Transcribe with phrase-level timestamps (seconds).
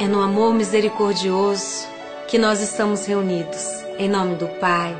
[0.00, 1.88] É no amor misericordioso
[2.28, 3.66] que nós estamos reunidos.
[3.98, 4.96] Em nome do Pai,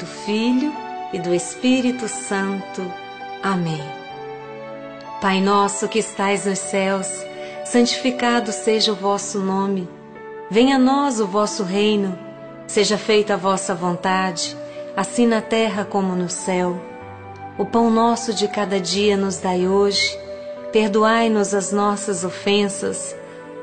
[0.00, 0.72] do Filho
[1.12, 2.82] e do Espírito Santo.
[3.40, 3.80] Amém.
[5.20, 7.06] Pai nosso que estais nos céus,
[7.64, 9.88] santificado seja o vosso nome.
[10.50, 12.18] Venha a nós o vosso reino.
[12.66, 14.56] Seja feita a vossa vontade,
[14.96, 16.82] assim na terra como no céu.
[17.56, 20.18] O pão nosso de cada dia nos dai hoje.
[20.72, 23.21] Perdoai-nos as nossas ofensas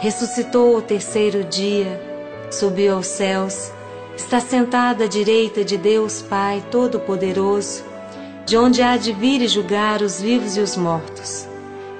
[0.00, 2.00] ressuscitou o terceiro dia,
[2.50, 3.70] subiu aos céus,
[4.16, 7.84] está sentado à direita de Deus Pai Todo-Poderoso,
[8.46, 11.46] de onde há de vir e julgar os vivos e os mortos.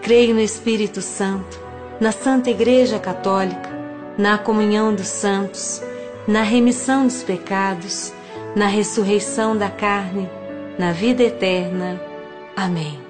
[0.03, 1.61] Creio no Espírito Santo,
[2.01, 3.69] na Santa Igreja Católica,
[4.17, 5.83] na comunhão dos santos,
[6.27, 8.15] na remissão dos pecados,
[8.57, 10.29] na ressurreição da carne,
[10.79, 12.01] na vida eterna.
[12.57, 13.10] Amém.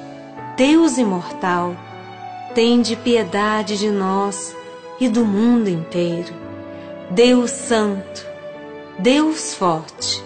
[0.55, 1.75] Deus Imortal,
[2.53, 4.55] tende piedade de nós
[4.99, 6.33] e do mundo inteiro.
[7.09, 8.25] Deus Santo,
[8.99, 10.23] Deus Forte,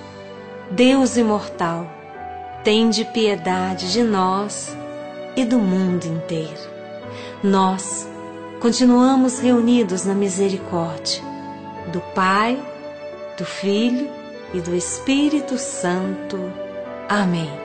[0.72, 1.88] Deus Imortal,
[2.64, 4.76] tende piedade de nós
[5.36, 6.70] e do mundo inteiro.
[7.44, 8.08] Nós,
[8.60, 11.22] continuamos reunidos na misericórdia
[11.92, 12.62] do Pai,
[13.38, 14.10] do Filho
[14.54, 16.52] e do Espírito Santo.
[17.08, 17.65] Amém.